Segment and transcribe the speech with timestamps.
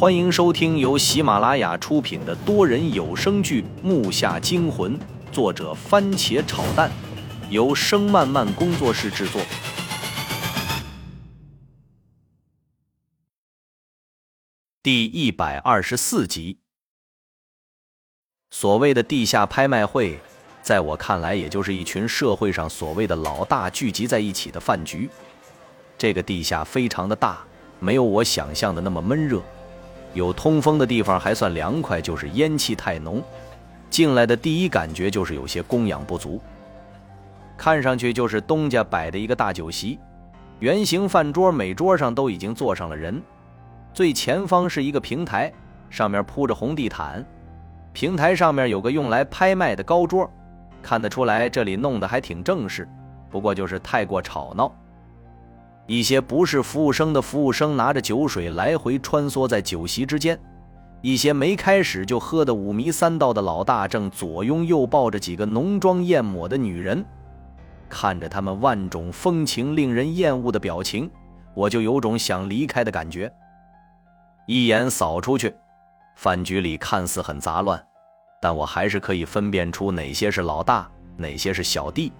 [0.00, 4.98] 欢迎收听由喜马拉雅出品的多人有声剧《木下惊魂》，
[5.30, 6.90] 作者番茄炒蛋，
[7.50, 9.42] 由声漫漫工作室制作。
[14.82, 16.60] 第一百二十四集。
[18.50, 20.18] 所谓的地下拍卖会，
[20.62, 25.10] 在我看来，也就是一群社会上所谓的老大聚集在一起的饭局。
[25.98, 27.44] 这个地下非常的大，
[27.78, 29.42] 没有我想象的那么闷热。
[30.12, 33.22] 有通风的地方还算凉快，就是烟气太浓。
[33.88, 36.40] 进来的第一感觉就是有些供氧不足。
[37.56, 39.98] 看上去就是东家摆的一个大酒席，
[40.60, 43.20] 圆形饭桌，每桌上都已经坐上了人。
[43.92, 45.52] 最前方是一个平台，
[45.90, 47.24] 上面铺着红地毯，
[47.92, 50.30] 平台上面有个用来拍卖的高桌，
[50.80, 52.88] 看得出来这里弄得还挺正式，
[53.28, 54.72] 不过就是太过吵闹。
[55.90, 60.38] 一些不是服务生的服务生拿着酒水来回穿梭在酒席之间，
[61.02, 67.04] 一些没开始就喝得五迷三道的老大正左拥右抱着几个浓妆艳抹的女人，
[67.88, 71.10] 看着他们万种风情、令人厌恶的表情，
[71.54, 73.28] 我就有种想离开的感觉。
[74.46, 75.52] 一眼扫出去，
[76.14, 77.84] 饭局里看似很杂乱，
[78.40, 82.12] 但我还是可以分辨出哪些是老大，哪些是小弟。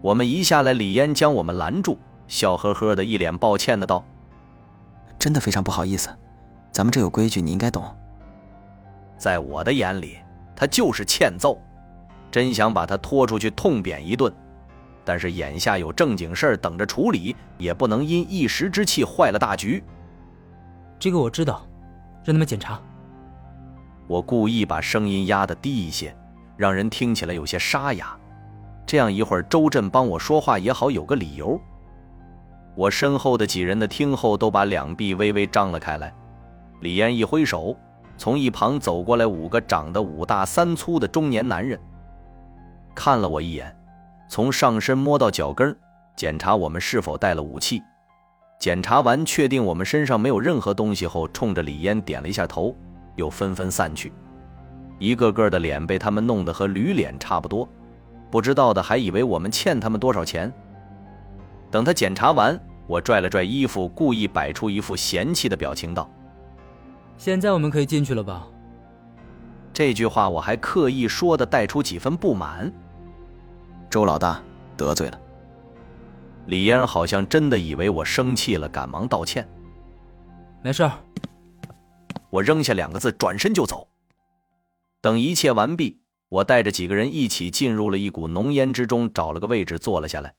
[0.00, 1.96] 我们一下来，李嫣将我们拦住。
[2.26, 4.04] 笑呵呵的，一脸抱歉的道
[5.18, 6.08] ：“真的非常不好意思，
[6.70, 7.84] 咱们这有规矩，你应该懂。”
[9.18, 10.18] 在我的眼里，
[10.56, 11.60] 他就是欠揍，
[12.30, 14.32] 真想把他拖出去痛扁一顿。
[15.04, 19.82] 但是眼下有正经事儿等着处理，也不能因一时之气坏了大局。
[20.98, 21.66] 这个我知道，
[22.24, 22.80] 让他们检查。
[24.06, 26.16] 我故意把声音压得低一些，
[26.56, 28.16] 让人听起来有些沙哑，
[28.86, 31.60] 这样一会儿周震帮我说话也好有个理由。
[32.74, 36.12] 我身后的几人的听后都把两臂微微张了开来。
[36.80, 37.76] 李嫣一挥手，
[38.16, 41.78] 从一旁走过来五个长得五大三粗的中年男人，
[42.94, 43.76] 看了我一眼，
[44.28, 45.76] 从上身摸到脚跟，
[46.16, 47.82] 检查我们是否带了武器。
[48.58, 52.74] 检查完，确定我们身上没有任何东西后，冲着李嫣点了一下头，
[53.16, 54.12] 又纷纷散去。
[54.98, 57.68] 一个个的脸被他们弄得和驴脸差不多，
[58.30, 60.52] 不知道的还以为我们欠他们多少钱。
[61.72, 62.56] 等他检查完，
[62.92, 66.10] 我拽了拽衣服，故意摆出一副嫌弃的表情，道
[67.16, 68.46] ：“现在我们可以进去了吧？”
[69.72, 72.70] 这句话我还刻意说的带出几分不满。
[73.88, 74.42] 周老大
[74.76, 75.18] 得罪了。
[76.48, 79.48] 李嫣好像真的以为我生气了，赶忙道歉
[80.62, 80.86] ：“没事。”
[82.28, 83.88] 我扔下两个字，转身就走。
[85.00, 90.34] 等一切完毕，我带着几个人一起进入了一股浓烟之中，找了个位置坐了下来。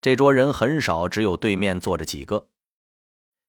[0.00, 2.48] 这桌人很少，只有对面坐着几个。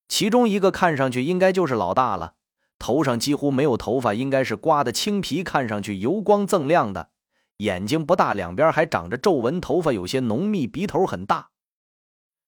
[0.08, 2.34] 其中一个看上去应该就是老大了，
[2.80, 7.12] 头上几乎没有头发，应该是刮的青皮，看上去油光锃亮的，
[7.58, 11.50] 眼睛不大，两边还长着皱纹，头发有些浓密，鼻头很大。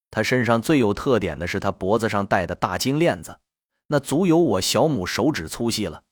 [0.09, 3.39] 他身上最有特点的是他脖子上戴的大金链子，
[3.87, 6.03] 那足有我小拇手指粗细了。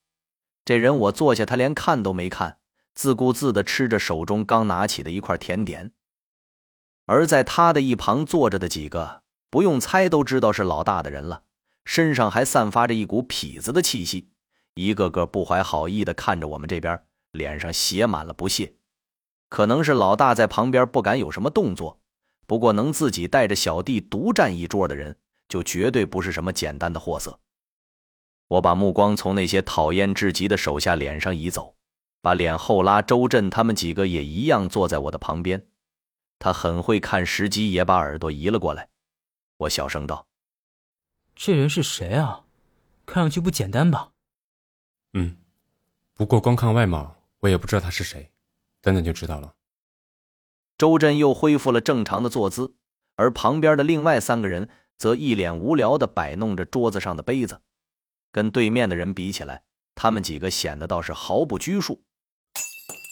[0.64, 2.60] 这人我坐下，他连看都没看，
[2.94, 5.92] 自顾自地吃着手中刚拿起的一块甜点。
[7.10, 11.42] 而在他的一旁坐着的几个，不用猜都知道是老大的人了，
[11.84, 14.30] 身上还散发着一股痞子的气息，
[14.76, 18.76] 一个个不怀好意的看着我们这边，脸上写满了不屑。
[19.50, 22.00] 可能是老大在旁边不敢有什么动作，
[22.46, 27.40] 不过能自己带着小弟独占一桌的人，就绝对不是什么简单的货色。
[28.50, 31.74] 我把目光从那些讨厌至极的手下脸上移走，
[32.22, 35.66] 把脸后拉，周震他们几个也一样坐在我的旁边。
[36.40, 38.90] 他很会看时机，也把耳朵移了过来。
[39.58, 40.26] 我小声道
[41.36, 42.46] ：“这人是谁啊？
[43.06, 44.12] 看上去不简单吧
[45.14, 45.38] ？”“嗯，
[46.14, 48.32] 不过光看外貌，我也不知道他是谁，
[48.82, 49.54] 等等就知道了。”
[50.80, 52.74] 周震又恢复了正常的坐姿，
[53.18, 57.62] 而旁边的另外三个人则一脸无聊的摆弄着桌子上的杯子。
[58.32, 62.04] 跟对面的人比起来，他们几个显得倒是毫不拘束。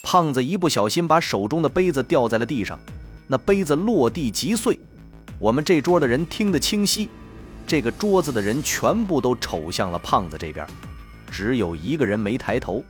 [0.02, 2.78] 胖子一不小心把手中的杯子掉在了地上。
[3.30, 4.80] 那杯子落地即碎，
[5.38, 7.10] 我们这桌的人听得清晰。
[7.66, 10.66] 这个桌子的人全部都瞅向了胖子这边，
[11.30, 12.82] 只有一个人没抬头，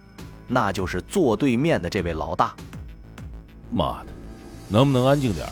[0.47, 2.55] 那就是坐对面的这位老大。
[3.73, 4.07] 妈的，
[4.69, 5.45] 能不能安静点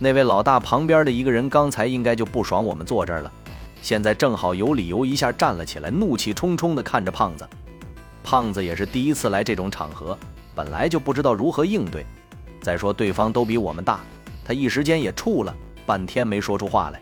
[0.00, 3.32] 那位老大旁边的一个人刚才应该就不爽我们坐这儿了，
[3.80, 7.48] 现在正好有理由一下站了起来，怒气冲冲地看着胖子。
[8.24, 10.18] 胖子也是第一次来这种场合，
[10.52, 12.04] 本来就不知道如何应对。
[12.66, 14.00] 再说，对方都比我们大，
[14.44, 15.54] 他一时间也怵了，
[15.86, 17.00] 半天没说出话来。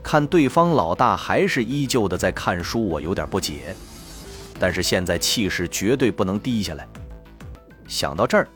[0.00, 3.74] 看对方老大还是依旧的在看书，我有点不解。
[4.56, 6.86] 但是现在气势绝对不能低下来。
[7.88, 8.46] 想到这儿，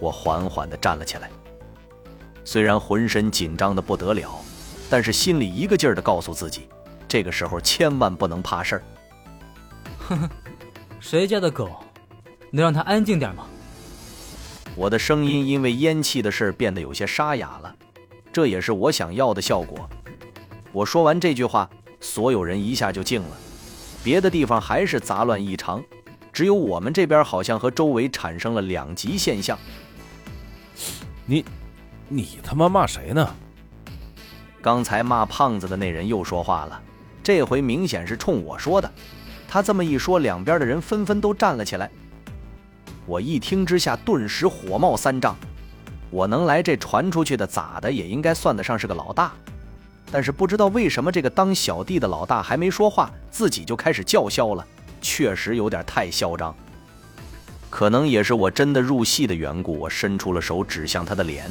[0.00, 1.30] 我缓缓地站了起来。
[2.42, 4.40] 虽然浑身紧张的不得了，
[4.88, 6.70] 但是心里一个劲儿地告诉自己，
[7.06, 8.82] 这个时候千万不能怕事儿。
[10.08, 10.30] 呵呵，
[11.00, 11.68] 谁家的狗，
[12.50, 13.44] 能让它安静点吗？
[14.76, 17.74] 我的声音因为烟气的事变得有些沙哑了，
[18.32, 19.88] 这也是我想要的效果。
[20.72, 23.36] 我说完这句话，所有人一下就静了，
[24.02, 25.82] 别的地方还是杂乱异常，
[26.32, 29.56] 只有我们这边好像和周围产生了两极现象。
[31.24, 31.44] 你，
[32.08, 33.34] 你他妈骂谁呢？
[34.60, 36.82] 刚才骂胖子的那人又说话了，
[37.22, 38.92] 这回明显是冲我说的。
[39.46, 41.88] 他这么一说，两边的人纷纷都站了起来。
[43.06, 45.36] 我一听之下，顿时火冒三丈。
[46.10, 49.32] 我能来这传出去的，咋的也应该算得上是个老大。
[50.12, 54.64] 但是不知道为什么，这个当小弟的老大还没说话，自己就开始叫嚣了，
[55.00, 56.54] 确实有点太嚣张。
[57.68, 61.50] 可能也是我真的入戏的缘故，我伸出了手指向他的脸。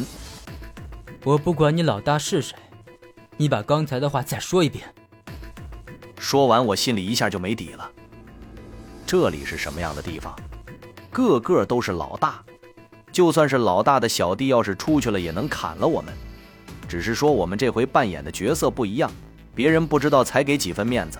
[1.25, 2.55] 我不管你老大是谁，
[3.35, 4.85] 你把刚才的话再说一遍。
[6.17, 7.91] 说完，我心里一下就没底了。
[9.05, 10.33] 这里是什么样的地方？
[11.13, 12.43] 个个都是老大，
[13.11, 16.11] 就算是老大的小弟，要是出去了也能砍了我们。
[16.89, 19.09] 只是说我们这回扮演的角色不一样，
[19.53, 21.19] 别人不知道才给几分面子，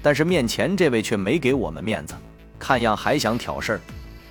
[0.00, 2.14] 但是面前这位却没给我们面子，
[2.58, 3.80] 看样还想挑事儿。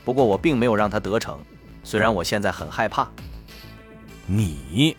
[0.06, 1.38] 不过我并没有让他得逞，
[1.84, 3.08] 虽然我现在很害怕。
[4.26, 4.96] 你，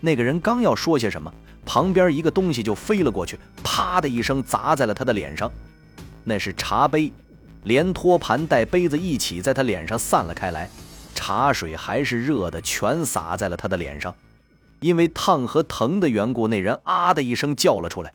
[0.00, 1.32] 那个人刚要说些什么，
[1.64, 5.48] 旁边一个东西就飞了过去，啪的一声砸在了他的脸上。
[6.24, 7.12] 那是茶杯，
[7.64, 10.68] 连托盘带杯子一起在他脸上散了开来，
[11.14, 14.14] 茶水还是热的，全洒在了他的脸上。
[14.80, 18.12] 因为烫和疼的缘故，那人啊的一声叫了出来。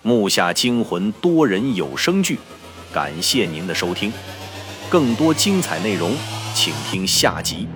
[0.00, 2.38] 木下惊魂多人有声剧，
[2.92, 4.10] 感谢您的收听，
[4.88, 6.14] 更多精彩内容，
[6.54, 7.68] 请听下集。